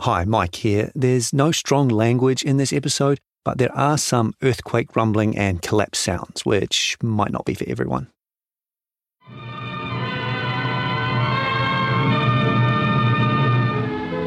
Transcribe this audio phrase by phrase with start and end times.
[0.00, 0.90] Hi, Mike here.
[0.94, 5.98] There's no strong language in this episode, but there are some earthquake rumbling and collapse
[6.00, 8.08] sounds, which might not be for everyone.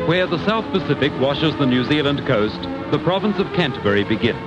[0.07, 2.61] Where the South Pacific washes the New Zealand coast,
[2.91, 4.39] the province of Canterbury begins.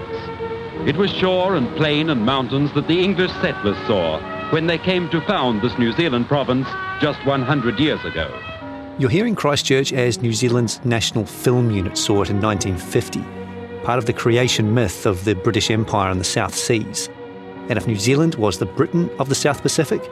[0.88, 4.18] It was shore and plain and mountains that the English settlers saw
[4.52, 6.66] when they came to found this New Zealand province
[6.98, 8.49] just 100 years ago.
[9.00, 13.22] You're hearing Christchurch as New Zealand's national film unit saw it in 1950,
[13.82, 17.08] part of the creation myth of the British Empire in the South Seas.
[17.70, 20.02] And if New Zealand was the Britain of the South Pacific,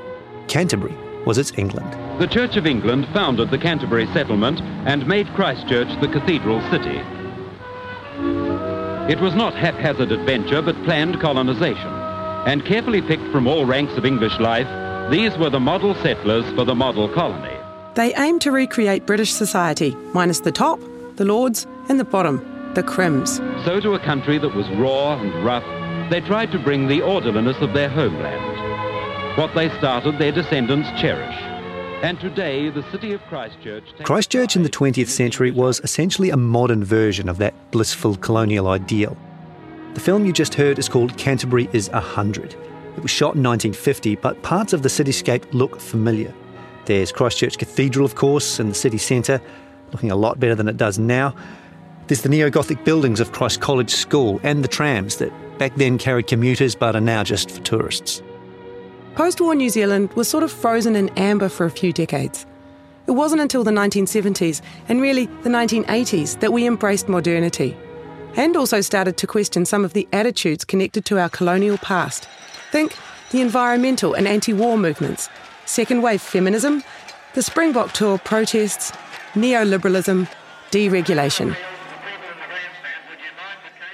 [0.49, 0.95] Canterbury
[1.27, 1.93] was its England.
[2.19, 6.97] The Church of England founded the Canterbury settlement and made Christchurch the cathedral city.
[9.13, 11.93] It was not haphazard adventure, but planned colonization.
[12.47, 16.65] And carefully picked from all ranks of English life, these were the model settlers for
[16.65, 17.58] the model colony.
[17.99, 20.79] They aim to recreate British society, minus the top,
[21.17, 23.39] the lords, and the bottom, the crims.
[23.65, 25.65] So to a country that was raw and rough,
[26.09, 29.37] they tried to bring the orderliness of their homeland.
[29.37, 31.35] What they started, their descendants cherish.
[32.05, 33.83] And today, the city of Christchurch...
[34.05, 39.17] Christchurch in the 20th century was essentially a modern version of that blissful colonial ideal.
[39.95, 42.55] The film you just heard is called Canterbury is a Hundred.
[42.97, 46.33] It was shot in 1950, but parts of the cityscape look familiar.
[46.89, 49.43] There's Christchurch Cathedral, of course, in the city centre,
[49.93, 51.35] looking a lot better than it does now.
[52.07, 55.99] There's the neo Gothic buildings of Christ College School and the trams that back then
[55.99, 58.23] carried commuters but are now just for tourists.
[59.17, 62.47] Post war New Zealand was sort of frozen in amber for a few decades.
[63.07, 67.77] It wasn't until the 1970s and really the 1980s that we embraced modernity
[68.37, 72.29] and also started to question some of the attitudes connected to our colonial past.
[72.71, 72.97] Think
[73.31, 75.29] the environmental and anti war movements,
[75.69, 76.83] second wave feminism,
[77.35, 78.91] the Springbok Tour protests,
[79.35, 80.29] neoliberalism,
[80.71, 81.57] deregulation.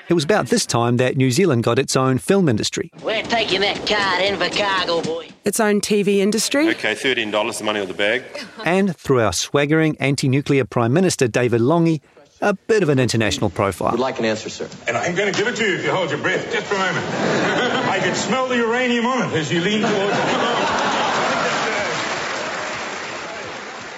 [0.06, 2.90] It was about this time that New Zealand got its own film industry.
[3.02, 5.28] We're taking that card in for cargo, boy.
[5.44, 6.68] Its own TV industry.
[6.70, 8.22] Okay, $13, the money of the bag.
[8.64, 12.00] And through our swaggering anti nuclear Prime Minister David Lange,
[12.42, 13.92] a bit of an international profile.
[13.92, 14.68] Would like an answer, sir.
[14.86, 16.74] And I'm going to give it to you if you hold your breath just for
[16.74, 17.06] a moment.
[17.88, 21.03] I can smell the uranium on it as you lean towards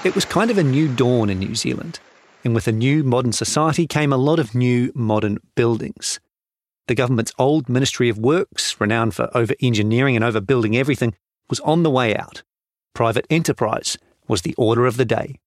[0.06, 0.14] it.
[0.14, 2.00] Was kind of a new dawn in New Zealand
[2.46, 6.20] and with a new modern society came a lot of new modern buildings.
[6.86, 11.14] The government's old Ministry of Works, renowned for over engineering and overbuilding everything,
[11.50, 12.44] was on the way out.
[12.94, 15.40] Private enterprise was the order of the day.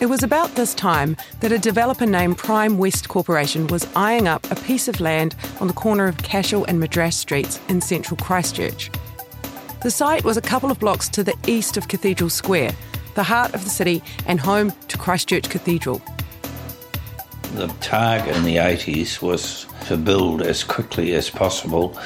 [0.00, 4.50] It was about this time that a developer named Prime West Corporation was eyeing up
[4.50, 8.90] a piece of land on the corner of Cashel and Madras Streets in central Christchurch.
[9.82, 12.72] The site was a couple of blocks to the east of Cathedral Square,
[13.14, 16.02] the heart of the city and home to Christchurch Cathedral.
[17.54, 21.98] The target in the 80s was to build as quickly as possible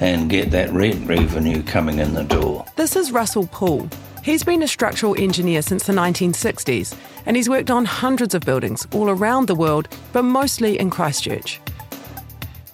[0.00, 2.64] and get that rent revenue coming in the door.
[2.76, 3.90] This is Russell Poole.
[4.24, 6.96] He's been a structural engineer since the 1960s
[7.26, 11.60] and he's worked on hundreds of buildings all around the world, but mostly in Christchurch.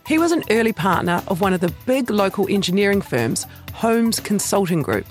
[0.06, 4.82] He was an early partner of one of the big local engineering firms, Holmes Consulting
[4.82, 5.04] Group,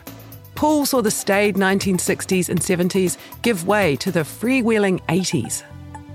[0.56, 5.63] Poole saw the staid 1960s and 70s give way to the freewheeling 80s.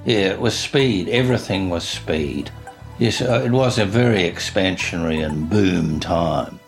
[0.06, 1.10] Yeah, it was speed.
[1.10, 2.50] Everything was speed.
[2.98, 6.58] Yes, uh, it was a very expansionary and boom time.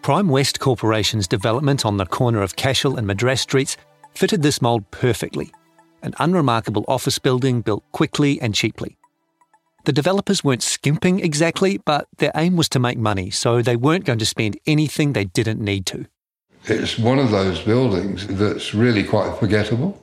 [0.00, 3.76] Prime West Corporation's development on the corner of Cashel and Madras Streets
[4.14, 5.52] fitted this mould perfectly.
[6.02, 8.96] An unremarkable office building built quickly and cheaply.
[9.84, 14.04] The developers weren't skimping exactly, but their aim was to make money, so they weren't
[14.04, 16.06] going to spend anything they didn't need to.
[16.66, 20.00] It's one of those buildings that's really quite forgettable.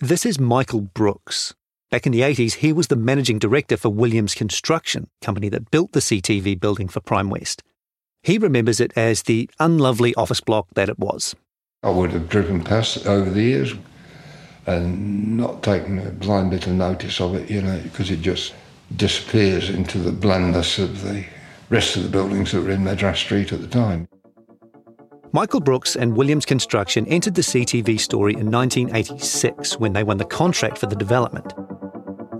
[0.00, 1.54] This is Michael Brooks.
[1.90, 5.92] Back in the 80s, he was the managing director for Williams Construction, company that built
[5.92, 7.62] the CTV building for Prime West.
[8.22, 11.34] He remembers it as the unlovely office block that it was.
[11.82, 13.72] I would have driven past it over the years
[14.66, 18.52] and not taken a blind bit of notice of it, you know, because it just
[18.94, 21.24] disappears into the blandness of the
[21.70, 24.06] rest of the buildings that were in Madras Street at the time.
[25.32, 30.24] Michael Brooks and Williams Construction entered the CTV story in 1986 when they won the
[30.24, 31.52] contract for the development.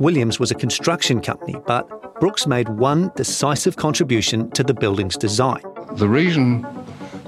[0.00, 1.86] Williams was a construction company, but
[2.20, 5.62] Brooks made one decisive contribution to the building's design.
[5.92, 6.62] The reason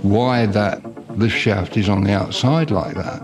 [0.02, 0.80] why that
[1.18, 3.22] lift shaft is on the outside like that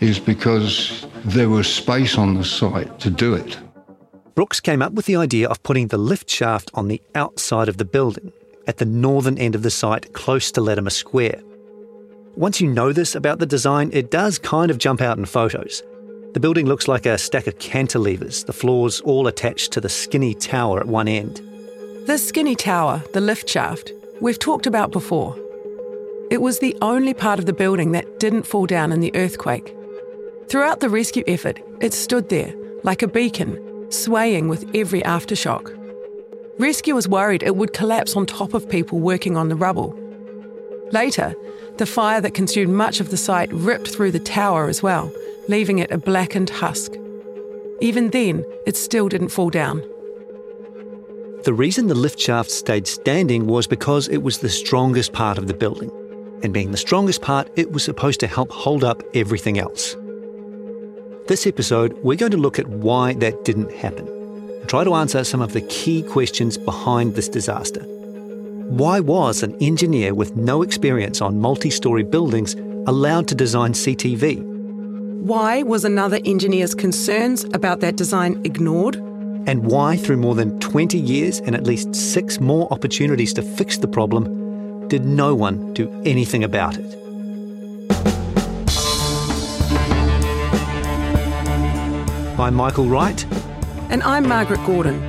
[0.00, 3.58] is because there was space on the site to do it.
[4.36, 7.78] Brooks came up with the idea of putting the lift shaft on the outside of
[7.78, 8.34] the building,
[8.66, 11.40] at the northern end of the site, close to Latimer Square.
[12.34, 15.82] Once you know this about the design, it does kind of jump out in photos.
[16.34, 20.34] The building looks like a stack of cantilevers, the floors all attached to the skinny
[20.34, 21.40] tower at one end.
[22.04, 23.90] This skinny tower, the lift shaft,
[24.20, 25.34] we've talked about before.
[26.30, 29.74] It was the only part of the building that didn't fall down in the earthquake.
[30.48, 32.52] Throughout the rescue effort, it stood there,
[32.82, 35.72] like a beacon, swaying with every aftershock.
[36.58, 39.94] Rescuers worried it would collapse on top of people working on the rubble.
[40.92, 41.34] Later,
[41.76, 45.12] the fire that consumed much of the site ripped through the tower as well,
[45.48, 46.92] leaving it a blackened husk.
[47.80, 49.82] Even then, it still didn't fall down.
[51.42, 55.46] The reason the lift shaft stayed standing was because it was the strongest part of
[55.46, 55.90] the building.
[56.42, 59.96] And being the strongest part, it was supposed to help hold up everything else.
[61.28, 65.24] This episode, we're going to look at why that didn't happen and try to answer
[65.24, 67.80] some of the key questions behind this disaster.
[67.80, 72.54] Why was an engineer with no experience on multi story buildings
[72.86, 74.40] allowed to design CTV?
[75.24, 78.94] Why was another engineer's concerns about that design ignored?
[79.48, 83.78] And why, through more than 20 years and at least six more opportunities to fix
[83.78, 87.05] the problem, did no one do anything about it?
[92.46, 93.26] I'm Michael Wright.
[93.90, 95.02] And I'm Margaret Gordon.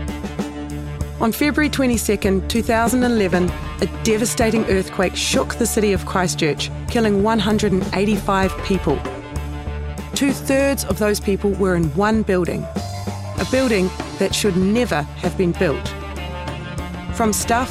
[1.21, 8.99] On February 22, 2011, a devastating earthquake shook the city of Christchurch, killing 185 people.
[10.15, 15.37] Two thirds of those people were in one building, a building that should never have
[15.37, 15.87] been built.
[17.13, 17.69] From stuff,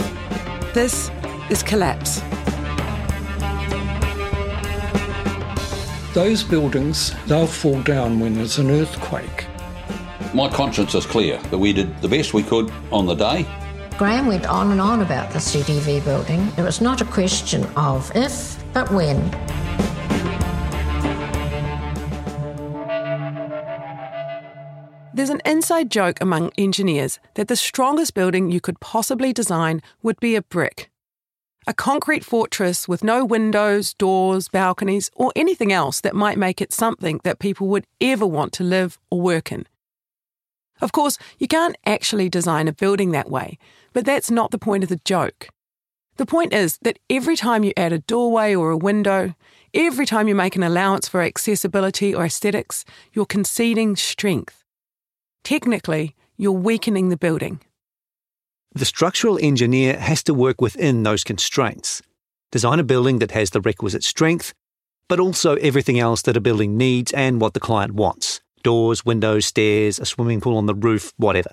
[0.75, 1.11] this
[1.51, 2.21] is collapse.
[6.15, 9.46] Those buildings, they'll fall down when there's an earthquake.
[10.37, 13.47] My conscience is clear that we did the best we could on the day.
[13.97, 16.53] Graham went on and on about the CTV building.
[16.59, 19.19] It was not a question of if, but when.
[25.15, 30.21] There's an inside joke among engineers that the strongest building you could possibly design would
[30.21, 30.91] be a brick.
[31.67, 36.75] A concrete fortress with no windows, doors, balconies, or anything else that might make it
[36.75, 39.67] something that people would ever want to live or work in.
[40.81, 43.59] Of course, you can't actually design a building that way,
[43.93, 45.49] but that's not the point of the joke.
[46.17, 49.35] The point is that every time you add a doorway or a window,
[49.75, 54.65] every time you make an allowance for accessibility or aesthetics, you're conceding strength.
[55.45, 57.61] Technically, you're weakening the building.
[58.75, 62.03] The structural engineer has to work within those constraints,
[62.53, 64.53] design a building that has the requisite strength,
[65.09, 68.36] but also everything else that a building needs and what the client wants
[68.67, 71.51] doors, windows, stairs, a swimming pool on the roof, whatever.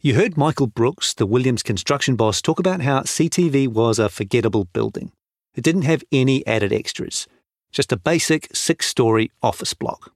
[0.00, 4.66] You heard Michael Brooks, the Williams construction boss, talk about how CTV was a forgettable
[4.66, 5.10] building.
[5.56, 7.26] It didn't have any added extras,
[7.72, 10.12] just a basic six story office block.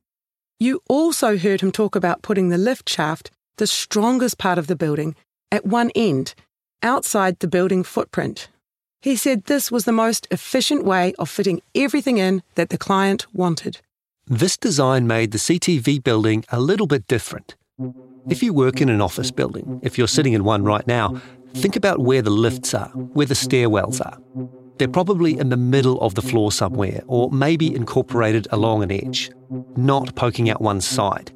[0.61, 4.77] You also heard him talk about putting the lift shaft, the strongest part of the
[4.77, 5.17] building,
[5.51, 6.37] at one end,
[6.85, 8.47] outside the building footprint.
[9.01, 13.27] He said this was the most efficient way of fitting everything in that the client
[13.35, 13.81] wanted.
[14.29, 17.57] This design made the CTV building a little bit different.
[18.29, 21.21] If you work in an office building, if you're sitting in one right now,
[21.55, 24.17] think about where the lifts are, where the stairwells are.
[24.79, 29.33] They're probably in the middle of the floor somewhere, or maybe incorporated along an edge,
[29.77, 31.33] not poking out one side.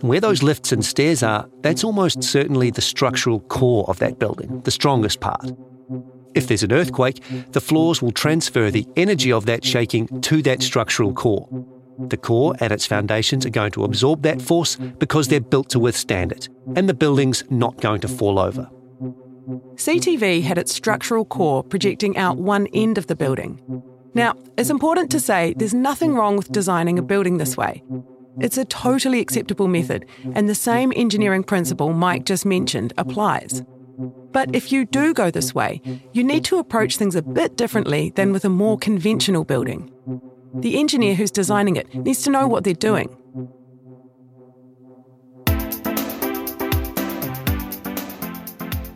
[0.00, 4.60] Where those lifts and stairs are, that's almost certainly the structural core of that building,
[4.62, 5.52] the strongest part.
[6.34, 7.22] If there's an earthquake,
[7.52, 11.48] the floors will transfer the energy of that shaking to that structural core.
[11.98, 15.80] The core and its foundations are going to absorb that force because they're built to
[15.80, 18.70] withstand it, and the building's not going to fall over.
[19.74, 23.82] CTV had its structural core projecting out one end of the building.
[24.14, 27.82] Now, it's important to say there's nothing wrong with designing a building this way.
[28.40, 33.62] It's a totally acceptable method, and the same engineering principle Mike just mentioned applies.
[34.30, 35.80] But if you do go this way,
[36.12, 39.90] you need to approach things a bit differently than with a more conventional building.
[40.54, 43.14] The engineer who's designing it needs to know what they're doing.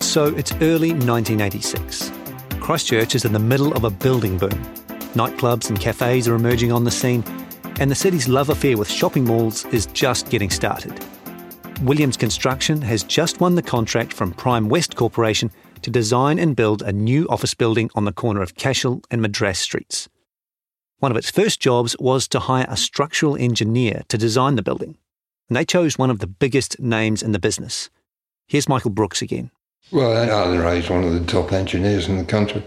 [0.00, 2.12] So it's early 1986.
[2.60, 4.62] Christchurch is in the middle of a building boom.
[5.14, 7.24] Nightclubs and cafes are emerging on the scene,
[7.80, 10.92] and the city's love affair with shopping malls is just getting started.
[11.82, 15.50] Williams Construction has just won the contract from Prime West Corporation
[15.82, 19.58] to design and build a new office building on the corner of Cashel and Madras
[19.58, 20.08] Streets.
[21.02, 24.98] One of its first jobs was to hire a structural engineer to design the building,
[25.48, 27.90] and they chose one of the biggest names in the business.
[28.46, 29.50] Here's Michael Brooks again.
[29.90, 32.62] Well, Alan Reay's one of the top engineers in the country.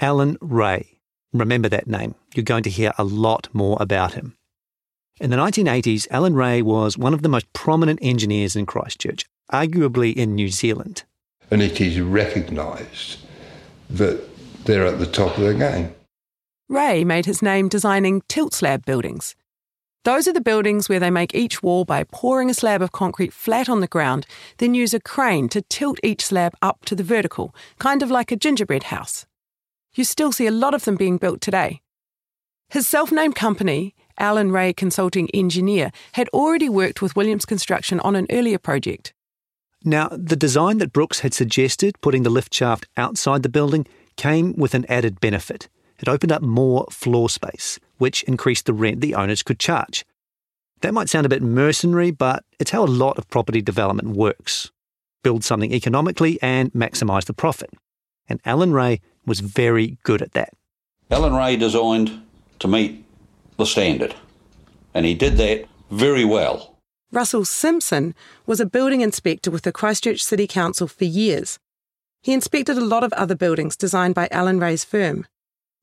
[0.00, 0.98] Alan Reay.
[1.32, 2.14] Remember that name.
[2.34, 4.36] You're going to hear a lot more about him.
[5.18, 10.14] In the 1980s, Alan Reay was one of the most prominent engineers in Christchurch, arguably
[10.14, 11.04] in New Zealand.
[11.50, 13.20] And it is recognised
[13.88, 14.20] that
[14.66, 15.94] they're at the top of their game.
[16.70, 19.34] Reay made his name designing tilt slab buildings.
[20.04, 23.32] Those are the buildings where they make each wall by pouring a slab of concrete
[23.32, 24.26] flat on the ground,
[24.58, 28.30] then use a crane to tilt each slab up to the vertical, kind of like
[28.30, 29.26] a gingerbread house.
[29.94, 31.80] You still see a lot of them being built today.
[32.68, 38.14] His self named company, Alan Reay Consulting Engineer, had already worked with Williams Construction on
[38.14, 39.14] an earlier project.
[39.84, 44.52] Now, the design that Brooks had suggested, putting the lift shaft outside the building, came
[44.54, 45.68] with an added benefit.
[45.98, 50.04] It opened up more floor space, which increased the rent the owners could charge.
[50.80, 54.70] That might sound a bit mercenary, but it's how a lot of property development works.
[55.22, 57.70] Build something economically and maximise the profit.
[58.28, 60.54] And Alan Reay was very good at that.
[61.10, 62.22] Alan Reay designed
[62.60, 63.04] to meet
[63.56, 64.14] the standard,
[64.94, 66.76] and he did that very well.
[67.10, 68.14] Russell Simpson
[68.46, 71.58] was a building inspector with the Christchurch City Council for years.
[72.22, 75.26] He inspected a lot of other buildings designed by Alan Reay's firm.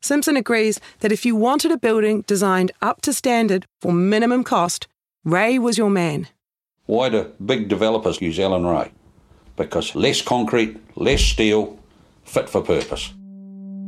[0.06, 4.88] Simpson agrees that if you wanted a building designed up to standard for minimum cost,
[5.26, 6.28] Reay was your man.
[6.86, 8.92] Why do big developers use Alan Reay?
[9.56, 11.80] Because less concrete, less steel,
[12.24, 13.12] fit for purpose.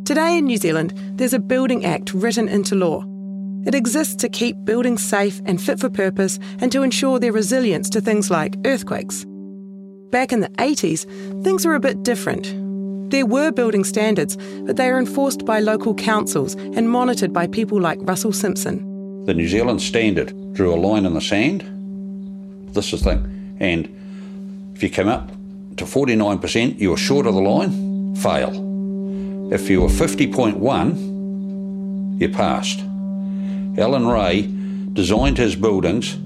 [0.06, 3.04] Today in New Zealand, there's a Building Act written into law.
[3.68, 7.92] It exists to keep buildings safe and fit for purpose and to ensure their resilience
[7.92, 9.24] to things like earthquakes.
[10.10, 11.06] Back in the 80s,
[11.44, 12.48] things were a bit different.
[13.10, 14.36] There were building standards,
[14.66, 18.84] but they are enforced by local councils and monitored by people like Russell Simpson.
[19.26, 21.64] The New Zealand standard drew a line in the sand.
[22.74, 23.56] This is the thing.
[23.62, 23.88] And
[24.76, 25.30] if you came up
[25.78, 28.52] to 49%, you were short of the line, fail.
[29.54, 32.82] If you were 50.1, you passed.
[33.80, 34.48] Alan Reay
[34.94, 36.18] designed his buildings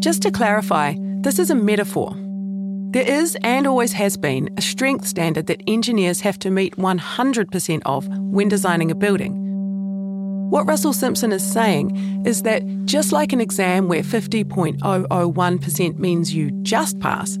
[0.00, 2.14] Just to clarify, this is a metaphor.
[2.90, 7.82] There is and always has been a strength standard that engineers have to meet 100%
[7.86, 9.40] of when designing a building.
[10.50, 16.50] What Russell Simpson is saying is that just like an exam where 50.001% means you
[16.62, 17.36] just pass,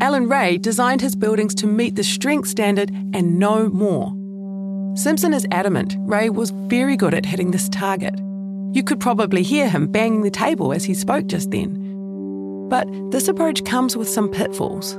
[0.00, 4.12] Alan Reay designed his buildings to meet the strength standard and no more.
[4.96, 8.14] Simpson is adamant Reay was very good at hitting this target.
[8.72, 11.81] You could probably hear him banging the table as he spoke just then.
[12.72, 14.94] But this approach comes with some pitfalls.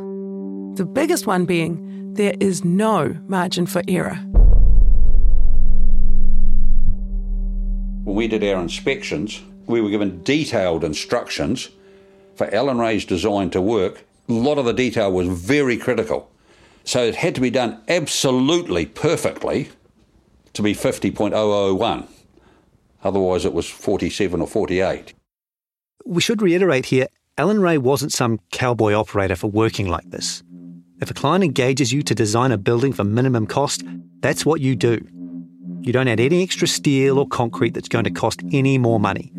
[0.78, 4.14] The biggest one being there is no margin for error.
[8.04, 11.70] When we did our inspections, we were given detailed instructions
[12.36, 14.06] for Alan Reay's design to work.
[14.30, 16.30] A lot of the detail was very critical.
[16.84, 19.70] So it had to be done absolutely perfectly
[20.54, 22.08] to be 50.001.
[23.04, 25.16] Otherwise, it was 47 or 48.
[26.06, 30.44] We should reiterate here Alan Reay wasn't some cowboy operator for working like this.
[31.02, 33.84] If a client engages you to design a building for minimum cost,
[34.20, 35.04] that's what you do.
[35.82, 39.32] You don't add any extra steel or concrete that's going to cost any more money.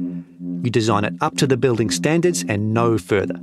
[0.65, 3.37] You design it up to the building standards and no further.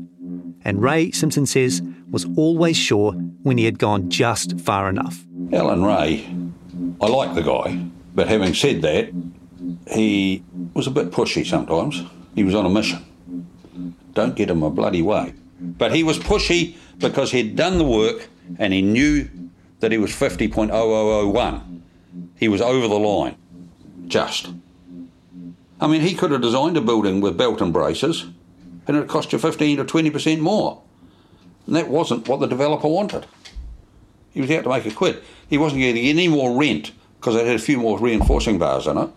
[0.65, 5.25] And Reay, Simpson says, was always sure when he had gone just far enough.
[5.53, 6.51] Alan Reay,
[7.00, 9.13] I like the guy, but having said that,
[9.89, 10.43] he
[10.74, 12.03] was a bit pushy sometimes.
[12.36, 13.05] He was on a mission.
[14.13, 15.34] Don't get in my bloody way.
[15.60, 18.27] But he was pushy because he'd done the work
[18.58, 19.30] and he knew
[19.80, 21.82] that he was 50.0001.
[22.38, 23.36] He was over the line.
[24.08, 24.50] Just.
[25.80, 28.25] I mean, he could have designed a building with belt and braces
[28.88, 30.82] and it cost you 15 to 20% more.
[31.65, 33.25] And that wasn't what the developer wanted.
[34.32, 35.22] He was out to make a quid.
[35.50, 38.98] He wasn't getting any more rent because it had a few more reinforcing bars in
[38.98, 39.10] it.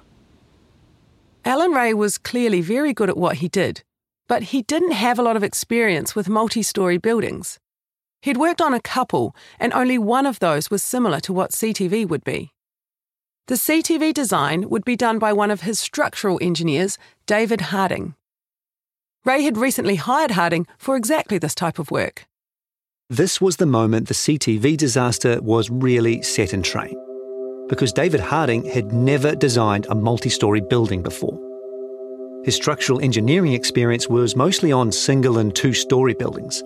[1.45, 3.83] Alan Reay was clearly very good at what he did,
[4.29, 7.59] but he didn't have a lot of experience with multi story buildings.
[8.23, 12.09] He'd worked on a couple, and only one of those was similar to what CTV
[12.09, 12.53] would be.
[13.49, 18.15] The CTV design would be done by one of his structural engineers, David Harding.
[19.27, 22.27] Reay had recently hired Harding for exactly this type of work.
[23.11, 26.97] This was the moment the CTV disaster was really set in train.
[27.69, 31.44] Because David Harding had never designed a multi story building before.
[32.45, 36.63] His structural engineering experience was mostly on single and two story buildings.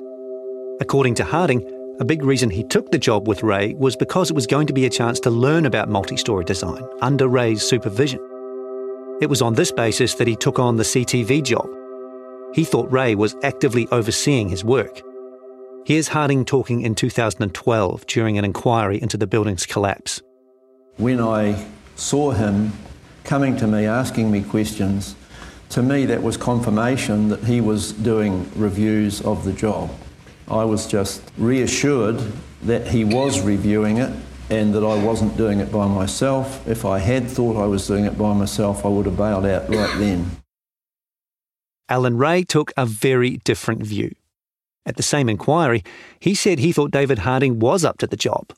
[0.80, 1.62] According to Harding,
[2.00, 4.72] a big reason he took the job with Reay was because it was going to
[4.72, 8.18] be a chance to learn about multi story design under Reay's supervision.
[9.20, 11.68] It was on this basis that he took on the CTV job.
[12.54, 15.02] He thought Reay was actively overseeing his work.
[15.84, 20.22] Here's Harding talking in 2012 during an inquiry into the building's collapse.
[20.96, 22.72] When I saw him
[23.24, 25.14] coming to me, asking me questions,
[25.70, 29.90] to me that was confirmation that he was doing reviews of the job.
[30.48, 32.22] I was just reassured
[32.62, 34.10] that he was reviewing it
[34.50, 36.66] and that I wasn't doing it by myself.
[36.66, 39.68] If I had thought I was doing it by myself, I would have bailed out
[39.68, 40.30] right then.
[41.88, 44.14] Alan Reay took a very different view.
[44.86, 45.84] At the same inquiry,
[46.18, 48.52] he said he thought David Harding was up to the job.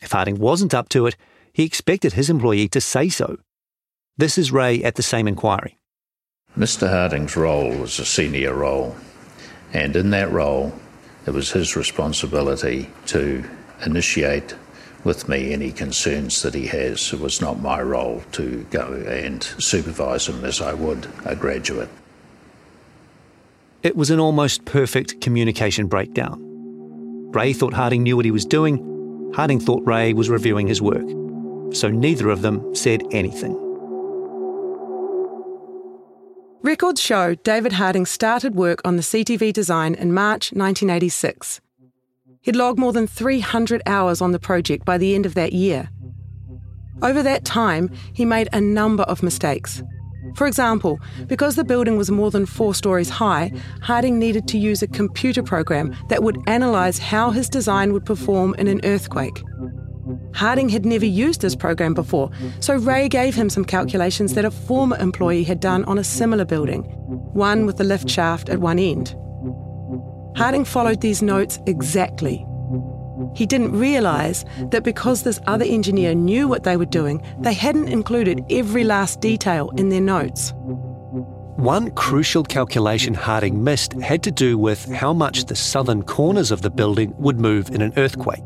[0.00, 1.16] If Harding wasn't up to it,
[1.52, 3.38] he expected his employee to say so.
[4.16, 5.77] This is Reay at the same inquiry.
[6.56, 6.88] Mr.
[6.88, 8.96] Harding's role was a senior role,
[9.72, 10.72] and in that role,
[11.26, 13.44] it was his responsibility to
[13.84, 14.56] initiate
[15.04, 17.12] with me any concerns that he has.
[17.12, 21.90] It was not my role to go and supervise him as I would a graduate.
[23.84, 26.40] It was an almost perfect communication breakdown.
[27.30, 29.32] Reay thought Harding knew what he was doing.
[29.34, 31.06] Harding thought Reay was reviewing his work.
[31.72, 33.67] So neither of them said anything.
[36.68, 41.62] Records show David Harding started work on the CTV design in March 1986.
[42.42, 45.88] He'd logged more than 300 hours on the project by the end of that year.
[47.00, 49.82] Over that time, he made a number of mistakes.
[50.34, 54.82] For example, because the building was more than four stories high, Harding needed to use
[54.82, 59.42] a computer program that would analyse how his design would perform in an earthquake.
[60.34, 62.30] Harding had never used this program before,
[62.60, 66.44] so Reay gave him some calculations that a former employee had done on a similar
[66.44, 66.82] building,
[67.32, 69.16] one with the lift shaft at one end.
[70.36, 72.46] Harding followed these notes exactly.
[73.34, 77.88] He didn't realise that because this other engineer knew what they were doing, they hadn't
[77.88, 80.52] included every last detail in their notes.
[81.58, 86.62] One crucial calculation Harding missed had to do with how much the southern corners of
[86.62, 88.44] the building would move in an earthquake.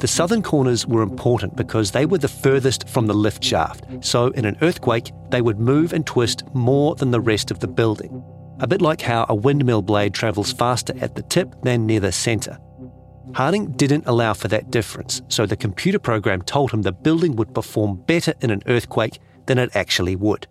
[0.00, 4.28] The southern corners were important because they were the furthest from the lift shaft, so
[4.28, 8.22] in an earthquake, they would move and twist more than the rest of the building.
[8.60, 12.12] A bit like how a windmill blade travels faster at the tip than near the
[12.12, 12.58] centre.
[13.34, 17.52] Harding didn't allow for that difference, so the computer program told him the building would
[17.52, 20.46] perform better in an earthquake than it actually would.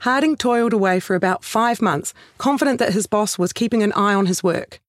[0.00, 4.14] Harding toiled away for about five months, confident that his boss was keeping an eye
[4.14, 4.80] on his work.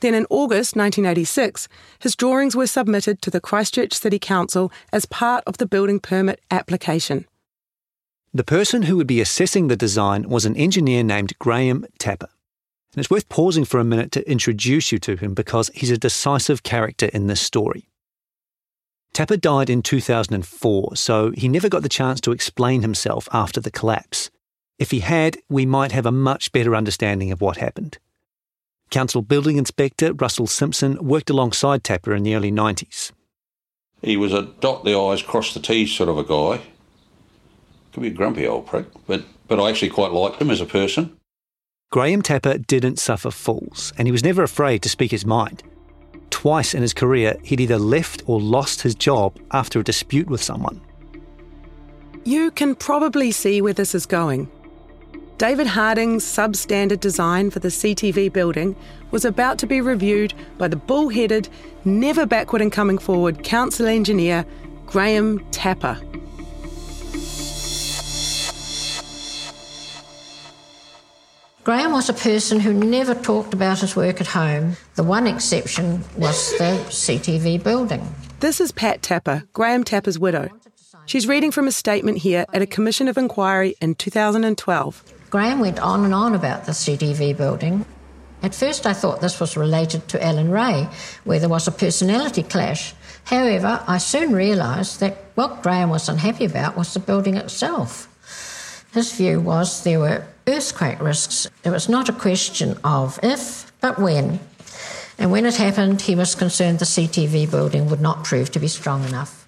[0.00, 5.42] Then in August 1986, his drawings were submitted to the Christchurch City Council as part
[5.46, 7.26] of the building permit application.
[8.32, 12.28] The person who would be assessing the design was an engineer named Graham Tapper.
[12.92, 15.98] And it's worth pausing for a minute to introduce you to him because he's a
[15.98, 17.88] decisive character in this story.
[19.12, 23.70] Tapper died in 2004, so he never got the chance to explain himself after the
[23.70, 24.30] collapse.
[24.78, 27.98] If he had, we might have a much better understanding of what happened.
[28.90, 33.12] Council Building Inspector Russell Simpson worked alongside Tapper in the early 90s.
[34.02, 36.62] He was a dot the I's, cross the T's sort of a guy.
[37.92, 40.66] Could be a grumpy old prick, but, but I actually quite liked him as a
[40.66, 41.16] person.
[41.90, 45.62] Graham Tapper didn't suffer fools, and he was never afraid to speak his mind.
[46.30, 50.42] Twice in his career, he'd either left or lost his job after a dispute with
[50.42, 50.80] someone.
[52.24, 54.50] You can probably see where this is going.
[55.38, 58.74] David Harding's substandard design for the CTV building
[59.12, 61.48] was about to be reviewed by the bull-headed,
[61.84, 64.44] never backward and coming forward council engineer
[64.86, 65.96] Graham Tapper.
[71.62, 74.76] Graham was a person who never talked about his work at home.
[74.96, 78.02] The one exception was the CTV building.
[78.40, 80.48] This is Pat Tapper, Graham Tapper's widow.
[81.06, 85.14] She's reading from a statement here at a commission of inquiry in 2012.
[85.30, 87.84] Graham went on and on about the CTV building.
[88.42, 90.92] At first, I thought this was related to Alan Reay,
[91.24, 92.94] where there was a personality clash.
[93.24, 98.08] However, I soon realised that what Graham was unhappy about was the building itself.
[98.94, 101.48] His view was there were earthquake risks.
[101.62, 104.40] It was not a question of if, but when.
[105.18, 108.68] And when it happened, he was concerned the CTV building would not prove to be
[108.68, 109.46] strong enough.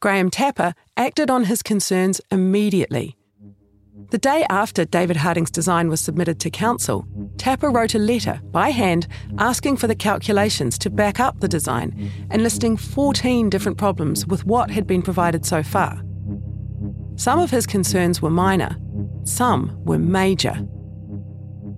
[0.00, 3.16] Graham Tapper acted on his concerns immediately.
[4.10, 7.06] The day after David Harding's design was submitted to council,
[7.38, 9.06] Tapper wrote a letter by hand
[9.38, 14.44] asking for the calculations to back up the design and listing 14 different problems with
[14.44, 16.02] what had been provided so far.
[17.16, 18.76] Some of his concerns were minor,
[19.24, 20.54] some were major.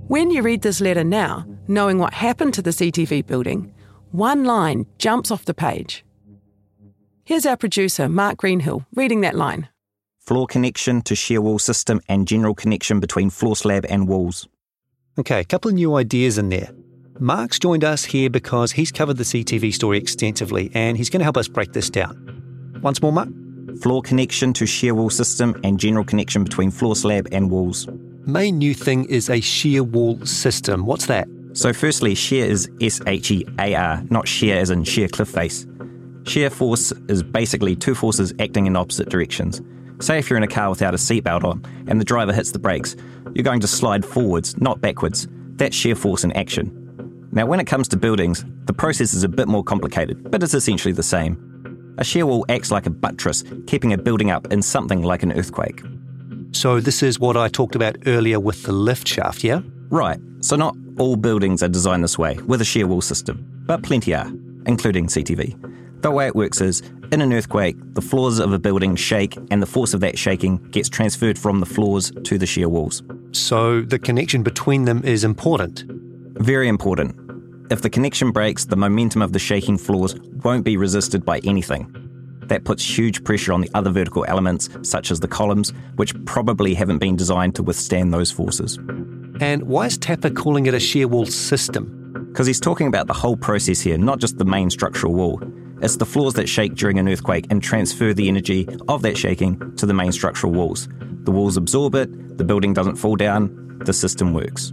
[0.07, 3.73] When you read this letter now, knowing what happened to the CTV building,
[4.11, 6.05] one line jumps off the page.
[7.25, 9.69] Here's our producer, Marc Greenhill, reading that line
[10.27, 14.49] floor connection to shear wall system and general connection between floor slab and walls.
[15.19, 16.71] Okay, a couple of new ideas in there.
[17.21, 21.25] Marc's joined us here because he's covered the CTV story extensively and he's going to
[21.25, 22.81] help us break this down.
[22.83, 23.29] Once more, Marc.
[23.83, 27.87] Floor connection to shear wall system and general connection between floor slab and walls.
[28.27, 30.87] Main new thing is a shear wall system.
[30.87, 31.29] What's that?
[31.53, 35.29] So, firstly, shear is S H E A R, not shear as in sheer cliff
[35.29, 35.67] face.
[36.25, 39.61] Shear force is basically two forces acting in opposite directions.
[40.01, 42.59] Say if you're in a car without a seatbelt on and the driver hits the
[42.59, 42.97] brakes,
[43.35, 45.29] you're going to slide forwards, not backwards.
[45.57, 47.29] That's shear force in action.
[47.33, 50.55] Now, when it comes to buildings, the process is a bit more complicated, but it's
[50.55, 51.95] essentially the same.
[51.99, 55.33] A shear wall acts like a buttress, keeping a building up in something like an
[55.33, 55.83] earthquake.
[56.53, 59.61] So, this is what I talked about earlier with the lift shaft, yeah?
[59.91, 60.21] Right.
[60.41, 64.15] So, not all buildings are designed this way with a shear wall system, but plenty
[64.15, 64.31] are,
[64.67, 66.03] including CTV.
[66.03, 66.83] The way it works is
[67.15, 70.57] in an earthquake, the floors of a building shake, and the force of that shaking
[70.73, 73.05] gets transferred from the floors to the shear walls.
[73.31, 75.85] So, the connection between them is important.
[76.43, 77.15] Very important.
[77.71, 81.87] If the connection breaks, the momentum of the shaking floors won't be resisted by anything.
[82.49, 86.75] That puts huge pressure on the other vertical elements, such as the columns, which probably
[86.75, 88.77] haven't been designed to withstand those forces.
[89.41, 92.27] And why is Tapper calling it a shear wall system?
[92.33, 95.41] Because he's talking about the whole process here, not just the main structural wall.
[95.85, 99.77] It's the floors that shake during an earthquake and transfer the energy of that shaking
[99.77, 100.89] to the main structural walls.
[101.25, 104.73] The walls absorb it, the building doesn't fall down, the system works.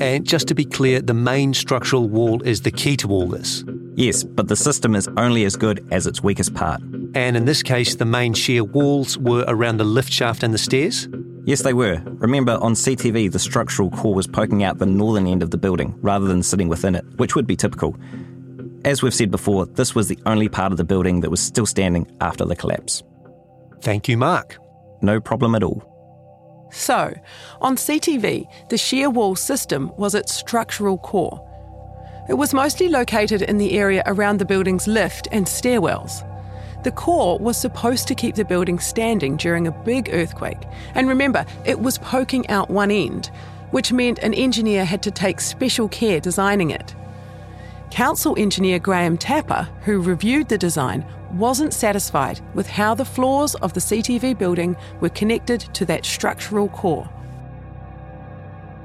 [0.00, 3.62] And just to be clear, the main structural wall is the key to all this.
[3.94, 6.80] Yes, but the system is only as good as its weakest part.
[7.14, 10.58] And in this case, the main shear walls were around the lift shaft and the
[10.58, 11.06] stairs?
[11.44, 12.02] Yes, they were.
[12.04, 15.94] Remember, on CTV, the structural core was poking out the northern end of the building
[16.02, 17.96] rather than sitting within it, which would be typical.
[18.84, 21.66] As we've said before, this was the only part of the building that was still
[21.66, 23.02] standing after the collapse.
[23.80, 24.58] Thank you, Marc.
[25.02, 25.84] No problem at all.
[26.70, 27.14] So,
[27.60, 31.44] on CTV, the shear wall system was its structural core.
[32.28, 36.24] It was mostly located in the area around the building's lift and stairwells.
[36.84, 40.62] The core was supposed to keep the building standing during a big earthquake.
[40.94, 43.30] And remember, it was poking out one end,
[43.70, 46.94] which meant an engineer had to take special care designing it.
[47.90, 53.72] Council engineer Graham Tapper, who reviewed the design, wasn't satisfied with how the floors of
[53.72, 57.08] the CTV building were connected to that structural core.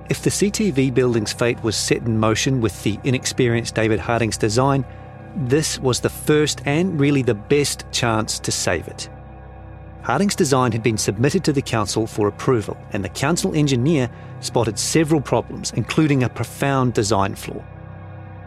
[0.09, 4.85] If the CTV building's fate was set in motion with the inexperienced David Harding's design,
[5.35, 9.09] this was the first and really the best chance to save it.
[10.01, 14.09] Harding's design had been submitted to the council for approval, and the council engineer
[14.41, 17.63] spotted several problems, including a profound design flaw.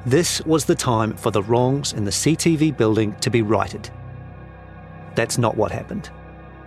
[0.07, 3.91] This was the time for the wrongs in the CTV building to be righted.
[5.17, 6.11] That's not what happened.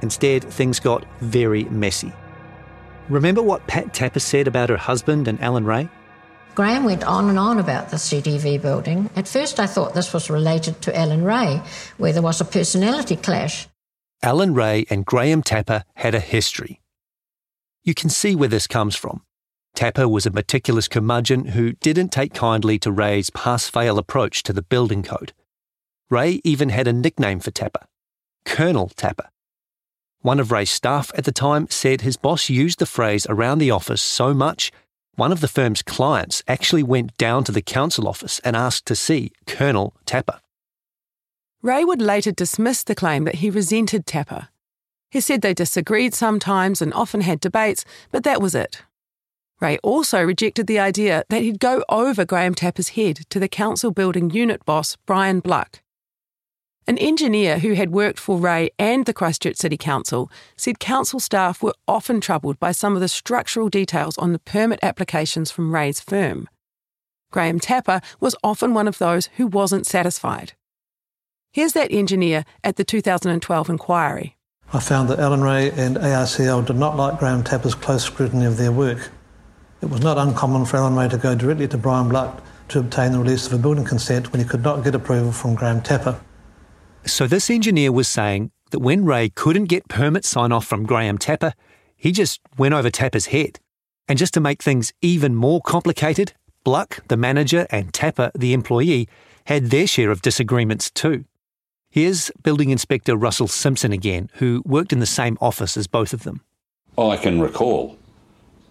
[0.02, 2.12] Instead, things got very messy.
[3.08, 5.90] Remember what Pat Tapper said about her husband and Alan Reay?
[6.54, 9.10] Graham went on and on about the CTV building.
[9.16, 11.66] At first, I thought this was related to Alan Reay,
[11.98, 13.70] where there was a personality clash.
[14.22, 16.82] Alan Reay and Graham Tapper had a history.
[17.84, 19.22] You can see where this comes from.
[19.76, 24.54] Tapper was a meticulous curmudgeon who didn't take kindly to Reay's pass fail approach to
[24.54, 25.34] the building code.
[26.12, 27.86] Reay even had a nickname for Tapper
[28.46, 29.30] Colonel Tapper.
[30.22, 33.72] One of Reay's staff at the time said his boss used the phrase around the
[33.72, 34.72] office so much,
[35.16, 38.96] one of the firm's clients actually went down to the council office and asked to
[38.96, 40.40] see Colonel Tapper.
[41.64, 44.48] Reay would later dismiss the claim that he resented Tapper.
[45.12, 48.84] He said they disagreed sometimes and often had debates, but that was it.
[49.62, 53.92] Reay also rejected the idea that he'd go over Graham Tapper's head to the council
[53.92, 55.82] building unit boss, Brian Bluck.
[56.88, 61.62] An engineer who had worked for Reay and the Christchurch City Council said council staff
[61.62, 66.00] were often troubled by some of the structural details on the permit applications from Reay's
[66.00, 66.50] firm.
[67.32, 70.54] Graham Tapper was often one of those who wasn't satisfied.
[71.52, 74.36] Here's that engineer at the 2012 inquiry.
[74.72, 78.58] I found that Alan Reay and ARCL did not like Graham Tapper's close scrutiny of
[78.58, 79.12] their work.
[79.82, 83.14] It was not uncommon for Alan Reay to go directly to Brian Bluck to obtain
[83.14, 86.20] the release of a building consent when he could not get approval from Graham Tapper.
[87.06, 91.18] So this engineer was saying that when Reay couldn't get permit sign off from Graham
[91.18, 91.54] Tapper,
[91.96, 93.60] he just went over Tapper's head.
[94.08, 99.08] And just to make things even more complicated, Bluck, the manager, and Tapper, the employee,
[99.46, 101.24] had their share of disagreements too.
[101.90, 106.24] Here's Building Inspector Russell Simpson again, who worked in the same office as both of
[106.24, 106.42] them.
[106.98, 107.98] I can recall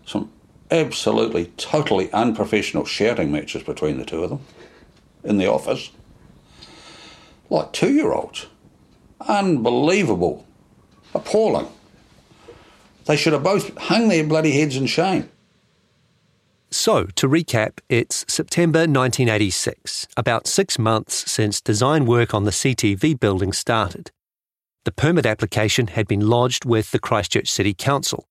[0.06, 0.30] some
[0.70, 4.40] absolutely, totally unprofessional shouting matches between the two of them
[5.24, 5.90] in the office.
[7.50, 8.46] Like two year olds.
[9.20, 10.46] Unbelievable.
[11.14, 11.68] Appalling.
[13.06, 15.30] They should have both hung their bloody heads in shame.
[16.70, 23.18] So, to recap, it's September 1986, about six months since design work on the CTV
[23.18, 24.10] building started.
[24.84, 28.27] The permit application had been lodged with the Christchurch City Council.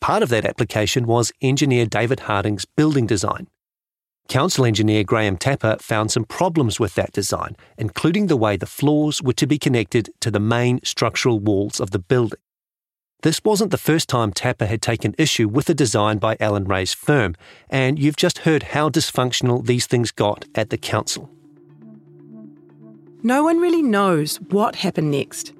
[0.00, 3.48] Part of that application was engineer David Harding's building design.
[4.28, 9.20] Council engineer Graham Tapper found some problems with that design, including the way the floors
[9.22, 12.38] were to be connected to the main structural walls of the building.
[13.22, 16.94] This wasn't the first time Tapper had taken issue with a design by Alan Reay's
[16.94, 17.34] firm,
[17.68, 21.28] and you've just heard how dysfunctional these things got at the council.
[23.22, 25.52] No one really knows what happened next.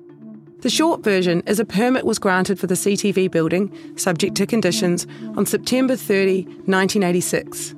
[0.63, 5.07] The short version is a permit was granted for the CTV building, subject to conditions,
[5.37, 7.75] on September 30, 1986.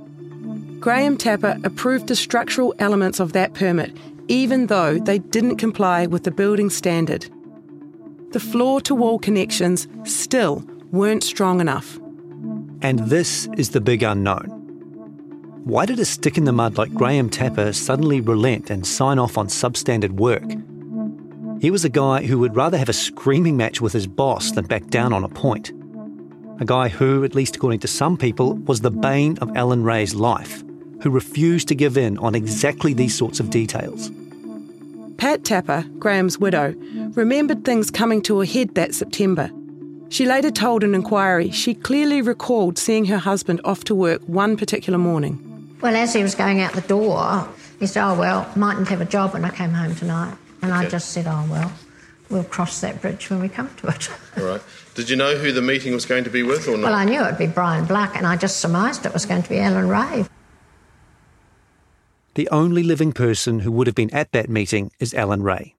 [0.80, 3.96] Graham Tapper approved the structural elements of that permit,
[4.28, 7.28] even though they didn't comply with the building standard
[8.32, 11.98] the floor to wall connections still weren't strong enough.
[12.80, 14.46] And this is the big unknown.
[15.64, 19.38] Why did a stick in the mud like Graham Tapper suddenly relent and sign off
[19.38, 20.42] on substandard work?
[21.62, 24.64] He was a guy who would rather have a screaming match with his boss than
[24.64, 25.70] back down on a point.
[26.58, 30.12] A guy who, at least according to some people, was the bane of Alan Reay's
[30.12, 30.64] life,
[31.02, 34.10] who refused to give in on exactly these sorts of details.
[35.18, 36.74] Pat Tapper, Graham's widow,
[37.14, 39.48] remembered things coming to a head that September.
[40.08, 44.56] She later told an inquiry she clearly recalled seeing her husband off to work one
[44.56, 45.38] particular morning.
[45.80, 47.48] Well, as he was going out the door,
[47.78, 50.36] he said, Oh, well, mightn't have a job when I came home tonight.
[50.62, 50.86] And okay.
[50.86, 51.72] I just said, Oh, well,
[52.30, 54.10] we'll cross that bridge when we come to it.
[54.38, 54.62] All right.
[54.94, 56.84] Did you know who the meeting was going to be with or not?
[56.84, 59.42] Well, I knew it would be Brian Bluck, and I just surmised it was going
[59.42, 60.28] to be Alan Reay.
[62.34, 65.74] The only living person who would have been at that meeting is Alan Reay.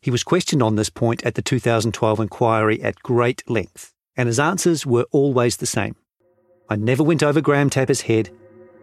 [0.00, 4.38] He was questioned on this point at the 2012 inquiry at great length, and his
[4.38, 5.96] answers were always the same.
[6.68, 8.30] I never went over Graham Tapper's head.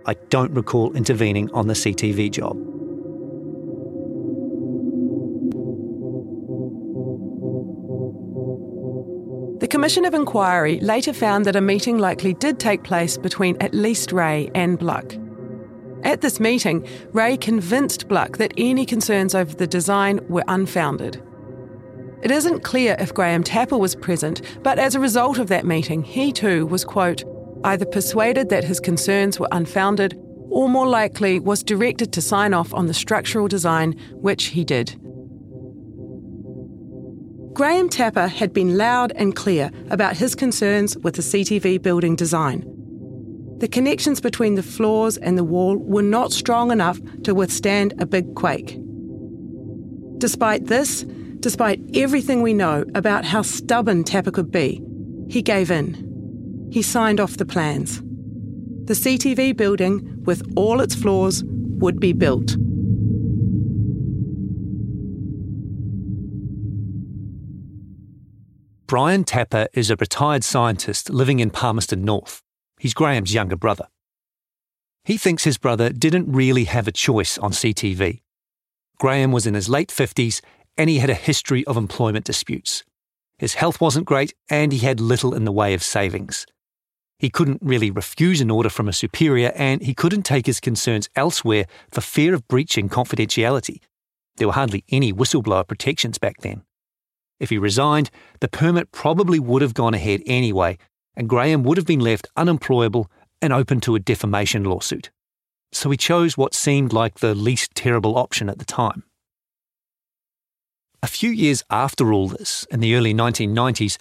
[0.06, 2.81] I don't recall intervening on the CTV job.
[9.62, 13.76] The Commission of Inquiry later found that a meeting likely did take place between at
[13.76, 15.14] least Reay and Bluck.
[16.04, 21.22] At this meeting, Reay convinced Bluck that any concerns over the design were unfounded.
[22.24, 26.02] It isn't clear if Graham Tapper was present, but as a result of that meeting,
[26.02, 27.24] he too was, quote,
[27.64, 30.20] either persuaded that his concerns were unfounded
[30.50, 35.00] or more likely was directed to sign off on the structural design, which he did.
[37.54, 42.64] Graham Tapper had been loud and clear about his concerns with the CTV building design.
[43.58, 48.06] The connections between the floors and the wall were not strong enough to withstand a
[48.06, 48.80] big quake.
[50.18, 51.04] Despite this,
[51.42, 54.82] despite everything we know about how stubborn Tapper could be,
[55.28, 56.70] he gave in.
[56.72, 58.02] He signed off the plans.
[58.86, 62.56] The CTV building, with all its floors, would be built.
[68.92, 72.44] Brian Tapper is a retired scientist living in Palmerston North.
[72.78, 73.88] He's Graham's younger brother.
[75.06, 78.20] He thinks his brother didn't really have a choice on CTV.
[79.00, 80.42] Graham was in his late 50s
[80.78, 82.84] and he had a history of employment disputes.
[83.38, 86.46] His health wasn't great and he had little in the way of savings.
[87.18, 91.08] He couldn't really refuse an order from a superior and he couldn't take his concerns
[91.16, 93.80] elsewhere for fear of breaching confidentiality.
[94.36, 96.64] There were hardly any whistleblower protections back then.
[97.42, 100.78] If he resigned, the permit probably would have gone ahead anyway,
[101.16, 103.10] and Graham would have been left unemployable
[103.42, 105.10] and open to a defamation lawsuit.
[105.72, 109.06] So he chose what seemed like the least terrible option at the time.
[111.02, 113.98] A few years after all this, in the early 1990s,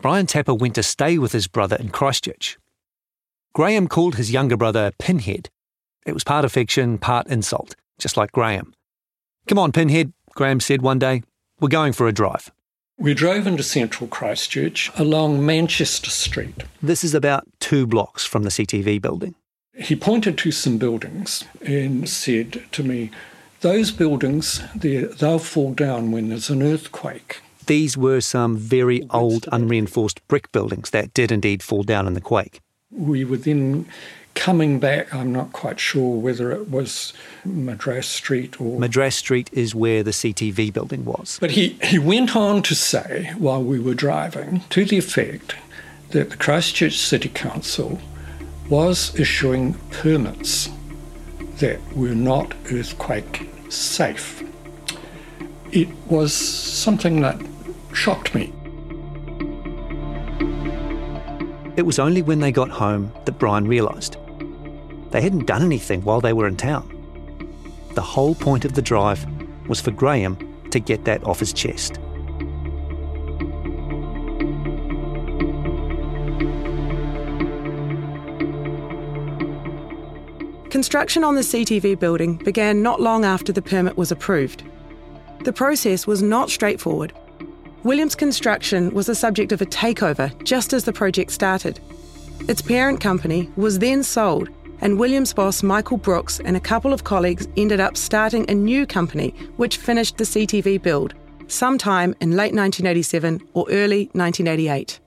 [0.00, 2.56] Brian Tapper went to stay with his brother in Christchurch.
[3.52, 5.50] Graham called his younger brother Pinhead.
[6.06, 8.72] It was part affection, part insult, just like Graham.
[9.46, 11.22] Come on, Pinhead, Graham said one day.
[11.60, 12.50] We're going for a drive.
[13.00, 16.64] We drove into central Christchurch along Manchester Street.
[16.82, 19.36] This is about two blocks from the CTV building.
[19.76, 23.12] He pointed to some buildings and said to me,
[23.60, 27.40] Those buildings, they'll fall down when there's an earthquake.
[27.66, 32.20] These were some very old, unreinforced brick buildings that did indeed fall down in the
[32.20, 32.58] quake.
[32.90, 33.86] We were then
[34.38, 37.12] coming back, I'm not quite sure whether it was
[37.44, 38.78] Madras Street or.
[38.78, 41.38] Madras Street is where the CTV building was.
[41.40, 45.56] But he, he went on to say, while we were driving, to the effect
[46.10, 48.00] that the Christchurch City Council
[48.70, 50.70] was issuing permits
[51.56, 54.44] that were not earthquake safe.
[55.72, 57.40] It was something that
[57.92, 58.52] shocked me.
[61.76, 64.16] It was only when they got home that Brian realised
[65.10, 66.94] They hadn't done anything while they were in town.
[67.94, 69.26] The whole point of the drive
[69.68, 70.36] was for Graham
[70.70, 71.98] to get that off his chest.
[80.70, 84.62] Construction on the CTV building began not long after the permit was approved.
[85.44, 87.14] The process was not straightforward.
[87.84, 91.80] Williams Construction was the subject of a takeover just as the project started.
[92.48, 97.04] Its parent company was then sold, and Williams boss Michael Brooks and a couple of
[97.04, 101.14] colleagues ended up starting a new company which finished the CTV build
[101.48, 105.00] sometime in late 1987 or early 1988.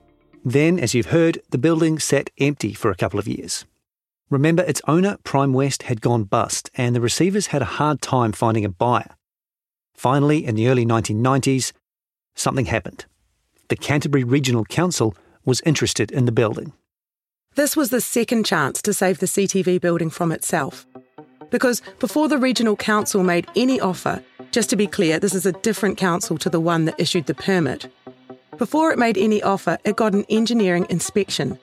[0.43, 3.65] Then, as you've heard, the building sat empty for a couple of years.
[4.29, 8.31] Remember, its owner, Prime West, had gone bust, and the receivers had a hard time
[8.31, 9.15] finding a buyer.
[9.93, 11.73] Finally, in the early 1990s,
[12.33, 13.05] something happened.
[13.67, 16.73] The Canterbury Regional Council was interested in the building.
[17.55, 20.87] This was the second chance to save the CTV building from itself.
[21.49, 25.51] Because before the Regional Council made any offer, just to be clear, this is a
[25.51, 27.91] different council to the one that issued the permit.
[28.57, 31.59] Before it made any offer, it got an engineering inspection.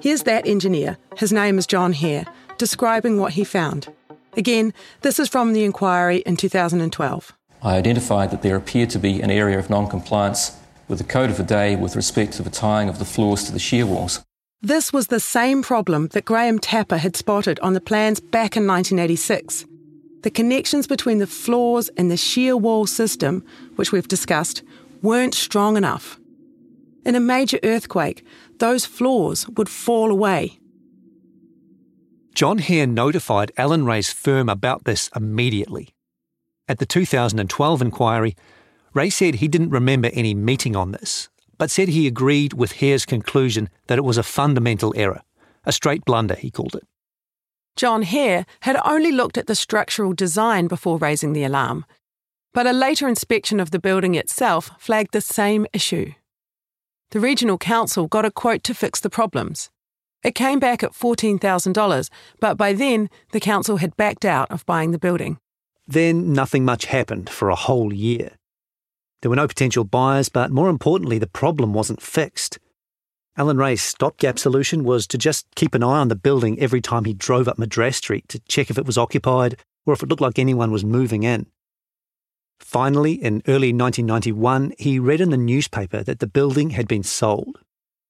[0.00, 2.24] Here's that engineer, his name is John Hare,
[2.56, 3.88] describing what he found.
[4.34, 7.32] Again, this is from the inquiry in 2012.
[7.62, 11.28] I identified that there appeared to be an area of non compliance with the code
[11.28, 14.22] of the day with respect to the tying of the floors to the shear walls.
[14.62, 18.66] This was the same problem that Graham Tapper had spotted on the plans back in
[18.66, 19.64] 1986.
[20.22, 23.44] The connections between the floors and the shear wall system,
[23.76, 24.64] which we've discussed,
[25.00, 26.18] weren't strong enough.
[27.06, 28.26] In a major earthquake,
[28.58, 30.58] those floors would fall away.
[32.34, 35.90] John Hare notified Alan Reay's firm about this immediately.
[36.68, 38.34] At the 2012 inquiry,
[38.92, 43.04] Ray said he didn't remember any meeting on this, but said he agreed with Hare's
[43.04, 45.22] conclusion that it was a fundamental error,
[45.64, 46.84] a straight blunder, he called it.
[47.76, 51.84] John Hare had only looked at the structural design before raising the alarm,
[52.54, 56.12] but a later inspection of the building itself flagged the same issue.
[57.10, 59.70] The regional council got a quote to fix the problems.
[60.24, 64.90] It came back at $14,000, but by then the council had backed out of buying
[64.90, 65.38] the building.
[65.86, 68.37] Then nothing much happened for a whole year.
[69.20, 72.58] There were no potential buyers, but more importantly, the problem wasn't fixed.
[73.36, 77.04] Alan Reay's stopgap solution was to just keep an eye on the building every time
[77.04, 80.20] he drove up Madras Street to check if it was occupied or if it looked
[80.20, 81.46] like anyone was moving in.
[82.58, 87.60] Finally, in early 1991, he read in the newspaper that the building had been sold.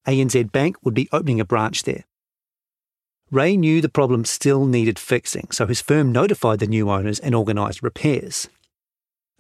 [0.07, 2.05] ANZ Bank would be opening a branch there.
[3.31, 7.35] Ray knew the problem still needed fixing, so his firm notified the new owners and
[7.35, 8.49] organised repairs.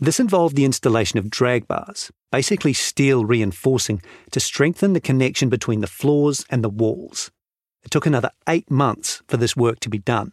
[0.00, 5.80] This involved the installation of drag bars, basically steel reinforcing, to strengthen the connection between
[5.80, 7.32] the floors and the walls.
[7.82, 10.32] It took another eight months for this work to be done.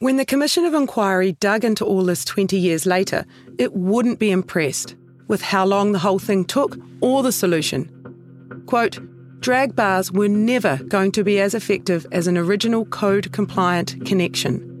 [0.00, 3.24] When the Commission of Inquiry dug into all this 20 years later,
[3.58, 4.96] it wouldn't be impressed
[5.28, 8.64] with how long the whole thing took or the solution.
[8.66, 8.98] Quote,
[9.40, 14.73] drag bars were never going to be as effective as an original code compliant connection.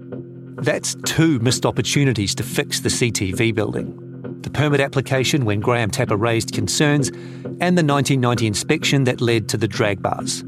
[0.56, 4.00] That's two missed opportunities to fix the CTV building
[4.44, 9.56] the permit application when Graham Tapper raised concerns, and the 1990 inspection that led to
[9.56, 10.44] the drag bars.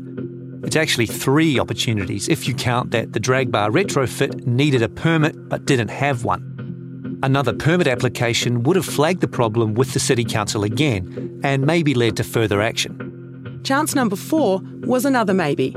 [0.63, 5.49] It's actually three opportunities if you count that the drag bar retrofit needed a permit
[5.49, 7.19] but didn't have one.
[7.23, 11.95] Another permit application would have flagged the problem with the City Council again and maybe
[11.95, 13.61] led to further action.
[13.65, 15.75] Chance number four was another maybe.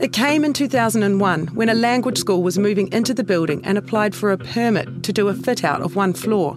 [0.00, 4.14] It came in 2001 when a language school was moving into the building and applied
[4.14, 6.56] for a permit to do a fit out of one floor.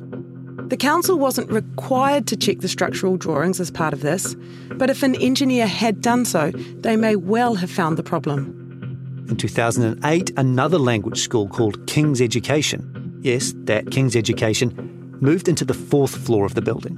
[0.68, 4.36] The council wasn't required to check the structural drawings as part of this,
[4.76, 9.26] but if an engineer had done so, they may well have found the problem.
[9.28, 15.74] In 2008, another language school called King's Education, yes, that King's Education, moved into the
[15.74, 16.96] fourth floor of the building.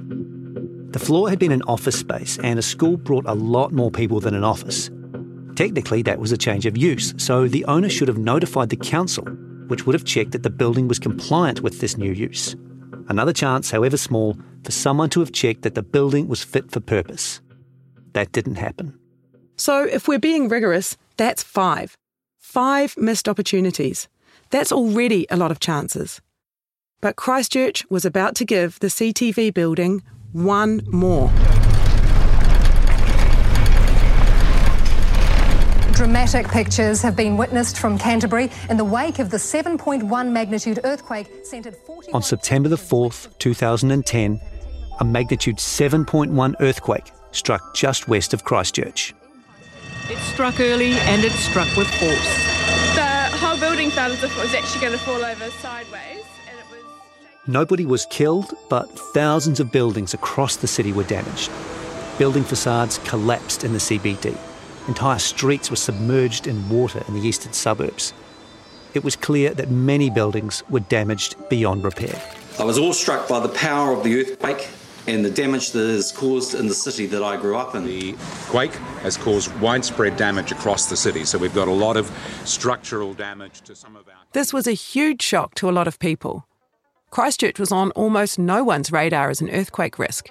[0.90, 4.20] The floor had been an office space, and a school brought a lot more people
[4.20, 4.90] than an office.
[5.56, 9.24] Technically, that was a change of use, so the owner should have notified the council,
[9.68, 12.56] which would have checked that the building was compliant with this new use.
[13.08, 16.80] Another chance, however small, for someone to have checked that the building was fit for
[16.80, 17.40] purpose.
[18.14, 18.98] That didn't happen.
[19.56, 21.96] So, if we're being rigorous, that's five.
[22.40, 24.08] Five missed opportunities.
[24.50, 26.20] That's already a lot of chances.
[27.00, 30.02] But Christchurch was about to give the CTV building
[30.32, 31.30] one more.
[36.04, 41.30] Dramatic pictures have been witnessed from Canterbury in the wake of the 7.1 magnitude earthquake
[41.44, 42.12] centred 40.
[42.12, 44.38] On September the 4th, 2010,
[45.00, 49.14] a magnitude 7.1 earthquake struck just west of Christchurch.
[50.10, 52.34] It struck early and it struck with force.
[52.94, 56.22] The whole building building felt as if it was actually going to fall over sideways.
[56.70, 56.84] Was
[57.46, 61.50] Nobody was killed, but thousands of buildings across the city were damaged.
[62.18, 64.38] Building facades collapsed in the CBD.
[64.86, 68.12] Entire streets were submerged in water in the eastern suburbs.
[68.92, 72.20] It was clear that many buildings were damaged beyond repair.
[72.58, 74.68] I was awestruck by the power of the earthquake
[75.06, 77.86] and the damage that it has caused in the city that I grew up in.
[77.86, 78.14] The
[78.48, 82.10] quake has caused widespread damage across the city, so we've got a lot of
[82.44, 84.14] structural damage to some of our.
[84.32, 86.46] This was a huge shock to a lot of people.
[87.10, 90.30] Christchurch was on almost no one's radar as an earthquake risk.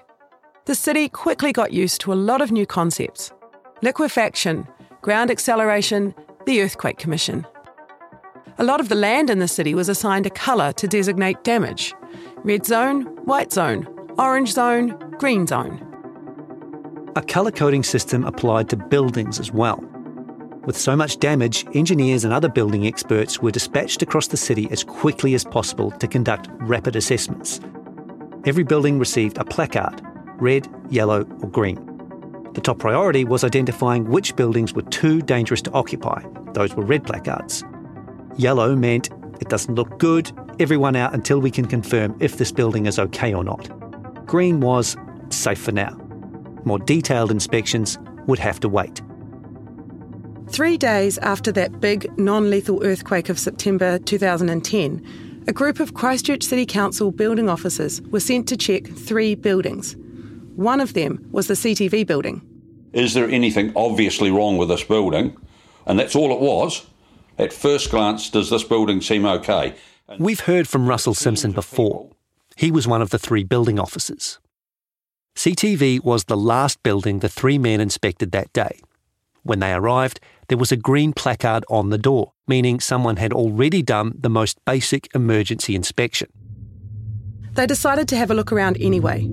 [0.65, 3.31] The city quickly got used to a lot of new concepts
[3.83, 4.65] liquefaction,
[5.01, 6.15] ground acceleration,
[6.45, 7.45] the Earthquake Commission.
[8.57, 11.93] A lot of the land in the city was assigned a colour to designate damage
[12.45, 15.81] red zone, white zone, orange zone, green zone.
[17.15, 19.83] A colour coding system applied to buildings as well.
[20.65, 24.83] With so much damage, engineers and other building experts were dispatched across the city as
[24.83, 27.59] quickly as possible to conduct rapid assessments.
[28.45, 30.01] Every building received a placard
[30.39, 31.92] red, yellow, or green.
[32.53, 36.23] The top priority was identifying which buildings were too dangerous to occupy.
[36.53, 37.63] Those were red placards.
[38.37, 39.09] Yellow meant
[39.41, 43.33] it doesn't look good, everyone out until we can confirm if this building is okay
[43.33, 43.69] or not.
[44.27, 44.95] Green was
[45.29, 45.97] safe for now.
[46.63, 47.97] More detailed inspections
[48.27, 49.01] would have to wait.
[50.49, 56.43] Three days after that big, non lethal earthquake of September 2010, a group of Christchurch
[56.43, 59.95] City Council building officers were sent to check three buildings.
[60.55, 62.41] One of them was the CTV building.
[62.93, 65.35] Is there anything obviously wrong with this building?
[65.87, 66.85] And that's all it was.
[67.39, 69.75] At first glance, does this building seem okay?
[70.19, 72.11] We've heard from Russell Simpson before.
[72.55, 74.39] He was one of the three building officers.
[75.35, 78.79] CTV was the last building the three men inspected that day.
[79.41, 83.81] When they arrived, there was a green placard on the door, meaning someone had already
[83.81, 86.29] done the most basic emergency inspection.
[87.53, 89.27] They decided to have a look around anyway.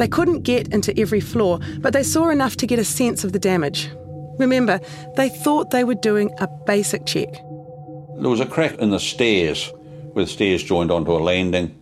[0.00, 3.34] They couldn't get into every floor, but they saw enough to get a sense of
[3.34, 3.90] the damage.
[4.38, 4.80] Remember,
[5.16, 7.30] they thought they were doing a basic check.
[7.34, 9.70] There was a crack in the stairs
[10.14, 11.78] where the stairs joined onto a landing.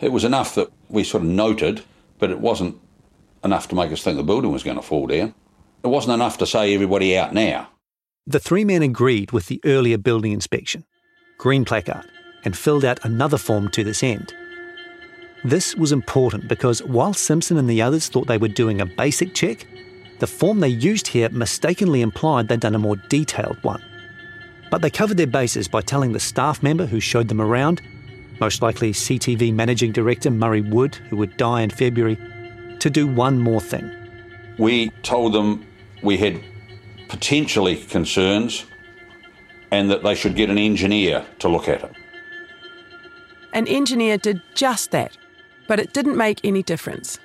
[0.00, 1.84] It was enough that we sort of noted,
[2.18, 2.80] but it wasn't
[3.44, 5.32] enough to make us think the building was going to fall down.
[5.84, 7.68] It wasn't enough to say everybody out now.
[8.26, 10.84] The three men agreed with the earlier building inspection,
[11.38, 12.10] green placard,
[12.44, 14.34] and filled out another form to this end.
[15.46, 19.32] This was important because while Simpson and the others thought they were doing a basic
[19.32, 19.64] check,
[20.18, 23.80] the form they used here mistakenly implied they'd done a more detailed one.
[24.72, 27.80] But they covered their bases by telling the staff member who showed them around,
[28.40, 32.18] most likely CTV Managing Director Murray Wood, who would die in February,
[32.80, 33.88] to do one more thing.
[34.58, 35.64] We told them
[36.02, 36.42] we had
[37.06, 38.66] potentially concerns
[39.70, 41.92] and that they should get an engineer to look at it.
[43.52, 45.16] An engineer did just that,
[45.68, 47.18] but it didn't make any difference.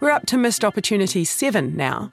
[0.00, 2.12] We're up to missed opportunity seven now.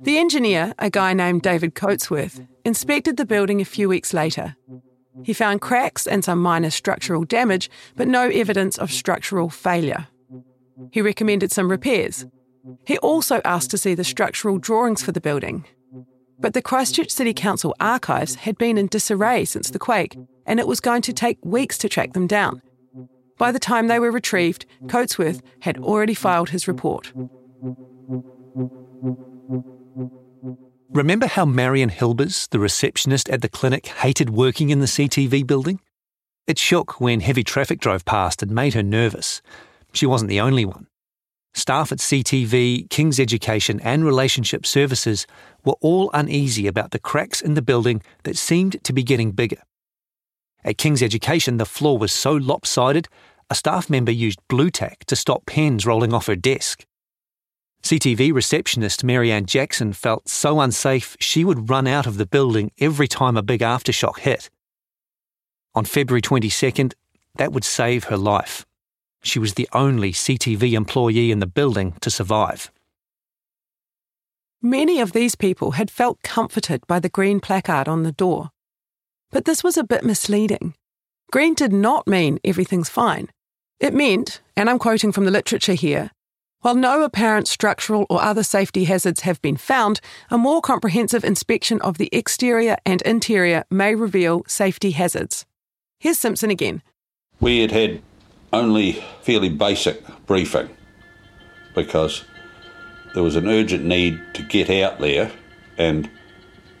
[0.00, 4.56] The engineer, a guy named David Coatsworth, inspected the building a few weeks later.
[5.22, 10.08] He found cracks and some minor structural damage, but no evidence of structural failure.
[10.90, 12.26] He recommended some repairs.
[12.86, 15.64] He also asked to see the structural drawings for the building.
[16.38, 20.16] But the Christchurch City Council archives had been in disarray since the quake,
[20.46, 22.60] and it was going to take weeks to track them down.
[23.36, 27.12] By the time they were retrieved, Coatsworth had already filed his report.
[30.90, 35.80] Remember how Marion Hilbers, the receptionist at the clinic, hated working in the CTV building?
[36.46, 39.42] It shook when heavy traffic drove past and made her nervous.
[39.92, 40.86] She wasn't the only one.
[41.54, 45.26] Staff at CTV, King's Education, and Relationship Services
[45.64, 49.62] were all uneasy about the cracks in the building that seemed to be getting bigger.
[50.64, 53.08] At King's Education, the floor was so lopsided,
[53.50, 56.86] a staff member used Blu Tack to stop pens rolling off her desk.
[57.82, 63.06] CTV receptionist Marianne Jackson felt so unsafe she would run out of the building every
[63.06, 64.48] time a big aftershock hit.
[65.74, 66.94] On February 22nd,
[67.34, 68.64] that would save her life.
[69.22, 72.70] She was the only CTV employee in the building to survive.
[74.62, 78.50] Many of these people had felt comforted by the green placard on the door.
[79.30, 80.74] But this was a bit misleading.
[81.30, 83.28] Green did not mean everything's fine.
[83.80, 86.10] It meant, and I'm quoting from the literature here,
[86.64, 90.00] while no apparent structural or other safety hazards have been found,
[90.30, 95.44] a more comprehensive inspection of the exterior and interior may reveal safety hazards.
[96.00, 96.82] Here's Simpson again.
[97.38, 98.00] We had had
[98.50, 100.70] only fairly basic briefing
[101.74, 102.24] because
[103.12, 105.32] there was an urgent need to get out there
[105.76, 106.08] and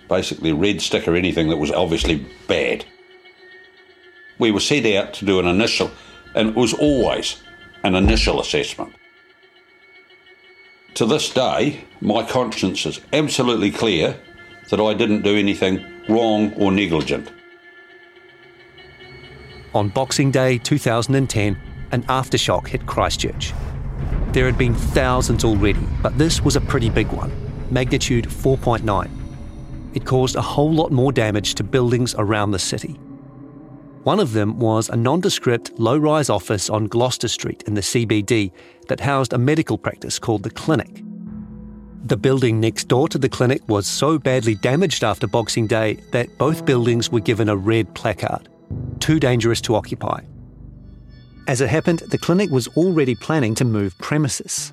[0.08, 2.84] basically red sticker anything that was obviously bad.
[4.38, 5.90] We were set out to do an initial,
[6.34, 7.42] and it was always
[7.84, 8.94] an initial assessment.
[10.94, 14.20] To this day, my conscience is absolutely clear
[14.70, 17.30] that I didn't do anything wrong or negligent.
[19.74, 21.58] On Boxing Day 2010,
[21.90, 23.52] an aftershock hit Christchurch.
[24.28, 27.32] There had been thousands already, but this was a pretty big one
[27.70, 29.23] magnitude 4.9.
[29.94, 32.98] It caused a whole lot more damage to buildings around the city.
[34.02, 38.52] One of them was a nondescript low rise office on Gloucester Street in the CBD
[38.88, 41.02] that housed a medical practice called the Clinic.
[42.04, 46.36] The building next door to the clinic was so badly damaged after Boxing Day that
[46.36, 48.50] both buildings were given a red placard
[49.04, 50.20] too dangerous to occupy.
[51.46, 54.72] As it happened, the clinic was already planning to move premises.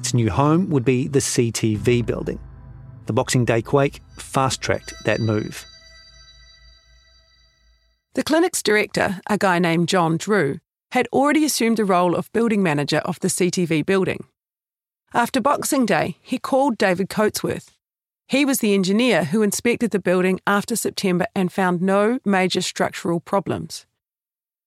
[0.00, 2.38] Its new home would be the CTV building.
[3.06, 5.66] The Boxing Day quake fast tracked that move.
[8.14, 10.60] The clinic's director, a guy named John Drew,
[10.92, 14.24] had already assumed the role of building manager of the CTV building.
[15.12, 17.70] After Boxing Day, he called David Coatsworth.
[18.28, 23.20] He was the engineer who inspected the building after September and found no major structural
[23.20, 23.86] problems.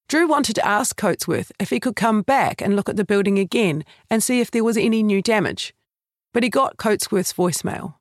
[0.07, 3.39] Drew wanted to ask Coatsworth if he could come back and look at the building
[3.39, 5.73] again and see if there was any new damage.
[6.33, 7.95] But he got Coatsworth's voicemail.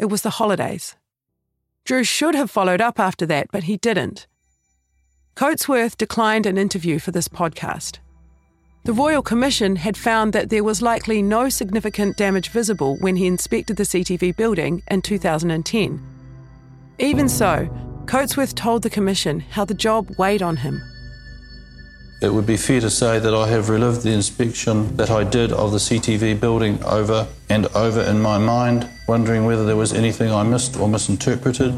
[0.00, 0.96] It was the holidays.
[1.84, 4.26] Drew should have followed up after that, but he didn't.
[5.36, 7.98] Coatsworth declined an interview for this podcast.
[8.84, 13.26] The Royal Commission had found that there was likely no significant damage visible when he
[13.26, 16.02] inspected the CTV building in 2010.
[16.98, 17.68] Even so,
[18.06, 20.80] Coatsworth told the Commission how the job weighed on him.
[22.22, 25.52] It would be fair to say that I have relived the inspection that I did
[25.52, 30.30] of the CTV building over and over in my mind, wondering whether there was anything
[30.30, 31.70] I missed or misinterpreted.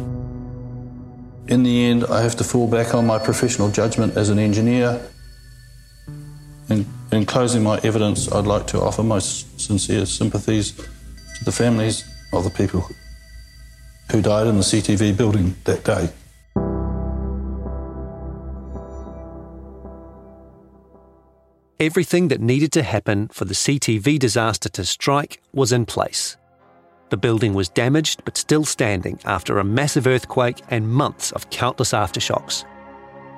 [1.47, 5.01] In the end, I have to fall back on my professional judgment as an engineer.
[6.69, 12.05] In, in closing my evidence, I'd like to offer my sincere sympathies to the families
[12.33, 12.89] of the people
[14.11, 16.11] who died in the CTV building that day.
[21.83, 26.37] Everything that needed to happen for the CTV disaster to strike was in place.
[27.11, 31.91] The building was damaged but still standing after a massive earthquake and months of countless
[31.91, 32.65] aftershocks.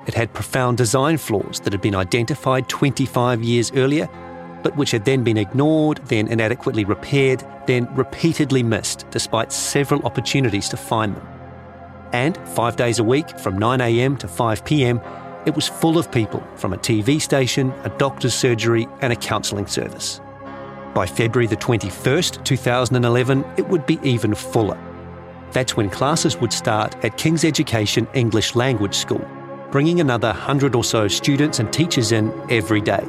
[0.05, 4.07] It had profound design flaws that had been identified 25 years earlier,
[4.61, 10.69] but which had then been ignored, then inadequately repaired, then repeatedly missed, despite several opportunities
[10.69, 11.27] to find them.
[12.13, 16.73] And five days a week, from 9am to 5pm, it was full of people from
[16.73, 20.19] a TV station, a doctor's surgery, and a counselling service.
[20.93, 24.79] By February the 21st, 2011, it would be even fuller.
[25.51, 29.25] That's when classes would start at King's Education English Language School,
[29.71, 33.05] bringing another 100 or so students and teachers in every day.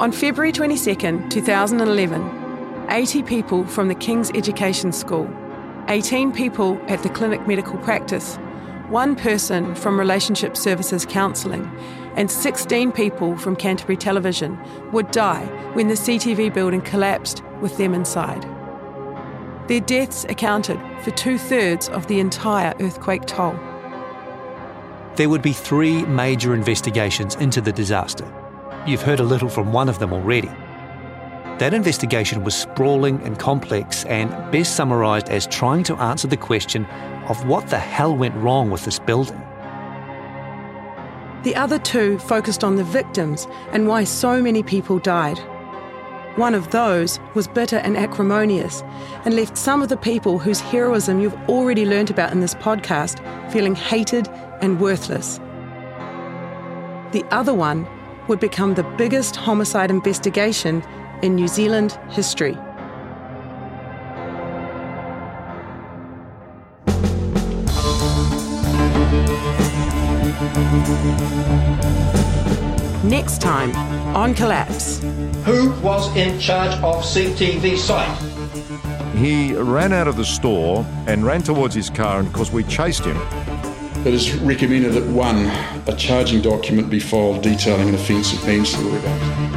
[0.00, 5.28] On February 22nd, 2011, 80 people from the King's Education School,
[5.88, 8.38] 18 people at the Clinic Medical Practice,
[8.88, 11.70] one person from Relationship Services Counselling,
[12.16, 14.58] and 16 people from Canterbury Television
[14.92, 18.46] would die when the CTV building collapsed with them inside.
[19.68, 23.58] Their deaths accounted for two thirds of the entire earthquake toll.
[25.16, 28.26] There would be three major investigations into the disaster.
[28.86, 30.50] You've heard a little from one of them already.
[31.58, 36.84] That investigation was sprawling and complex and best summarised as trying to answer the question
[37.28, 39.42] of what the hell went wrong with this building.
[41.42, 45.38] The other two focused on the victims and why so many people died.
[46.36, 48.84] One of those was bitter and acrimonious
[49.24, 53.18] and left some of the people whose heroism you've already learnt about in this podcast
[53.50, 54.28] feeling hated
[54.60, 55.38] and worthless.
[57.10, 57.88] The other one
[58.28, 60.84] would become the biggest homicide investigation
[61.22, 62.56] in New Zealand history.
[73.04, 73.74] Next time
[74.14, 75.00] on Collapse.
[75.44, 78.18] Who was in charge of CTV site?
[79.16, 83.04] He ran out of the store and ran towards his car, and because we chased
[83.04, 83.16] him.
[84.06, 85.46] It is recommended that one,
[85.88, 89.47] a charging document be filed detailing an offence of manslaughter.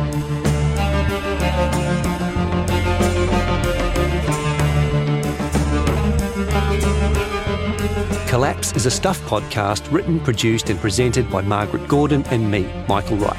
[8.31, 13.17] Collapse is a Stuff podcast written, produced, and presented by Margaret Gordon and me, Michael
[13.17, 13.37] Wright.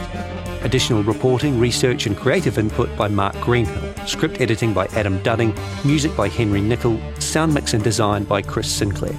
[0.64, 4.07] Additional reporting, research, and creative input by Marc Greenhill.
[4.07, 5.57] Script editing by Adam Dudding.
[5.82, 7.01] Music by Henry Nicol.
[7.20, 9.18] Sound mix and design by Chris Sinclair.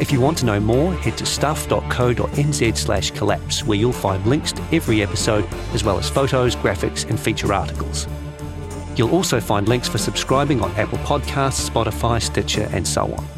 [0.00, 4.50] If you want to know more, head to stuff.co.nz slash collapse, where you'll find links
[4.50, 8.08] to every episode, as well as photos, graphics, and feature articles.
[8.96, 13.35] You'll also find links for subscribing on Apple Podcasts, Spotify, Stitcher, and so on.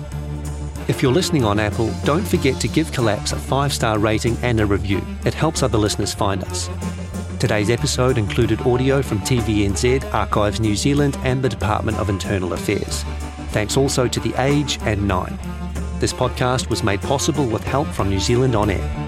[0.89, 4.59] If you're listening on Apple, don't forget to give Collapse a five star rating and
[4.59, 5.03] a review.
[5.27, 6.71] It helps other listeners find us.
[7.39, 13.03] Today's episode included audio from TVNZ, Archives New Zealand, and the Department of Internal Affairs.
[13.51, 15.39] Thanks also to The Age and Nine.
[15.99, 19.08] This podcast was made possible with help from New Zealand On Air.